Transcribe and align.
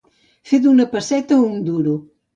Fer 0.51 0.59
d'una 0.63 0.87
pesseta 0.95 1.41
un 1.51 1.63
duro. 1.71 1.99